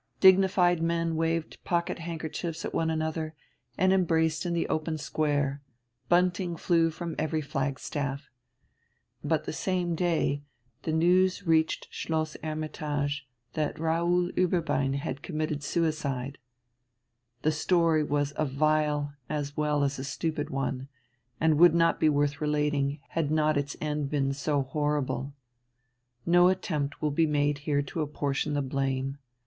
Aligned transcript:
Dignified 0.19 0.81
men 0.81 1.15
waved 1.15 1.63
pocket 1.63 1.99
handkerchiefs 1.99 2.65
at 2.65 2.73
one 2.73 2.89
another, 2.89 3.35
and 3.77 3.93
embraced 3.93 4.47
in 4.47 4.53
the 4.55 4.67
open 4.67 4.97
square: 4.97 5.61
bunting 6.09 6.57
flew 6.57 6.89
from 6.89 7.13
every 7.19 7.39
flag 7.39 7.77
staff. 7.79 8.27
But 9.23 9.43
the 9.43 9.53
same 9.53 9.93
day 9.93 10.41
the 10.81 10.91
news 10.91 11.45
reached 11.45 11.87
Schloss 11.91 12.35
"Hermitage," 12.43 13.27
that 13.53 13.77
Raoul 13.77 14.31
Ueberbein 14.31 14.95
had 14.95 15.21
committed 15.21 15.61
suicide. 15.63 16.39
The 17.43 17.51
story 17.51 18.03
was 18.03 18.33
a 18.37 18.45
vile 18.47 19.13
as 19.29 19.55
well 19.55 19.83
as 19.83 20.07
stupid 20.07 20.49
one, 20.49 20.87
and 21.39 21.59
would 21.59 21.75
not 21.75 21.99
be 21.99 22.09
worth 22.09 22.41
relating 22.41 22.99
had 23.09 23.29
not 23.29 23.55
its 23.55 23.77
end 23.79 24.09
been 24.09 24.33
so 24.33 24.63
horrible. 24.63 25.35
No 26.25 26.47
attempt 26.47 27.03
will 27.03 27.11
be 27.11 27.27
made 27.27 27.59
here 27.69 27.83
to 27.83 28.01
apportion 28.01 28.55
the 28.55 28.63
blame. 28.63 29.19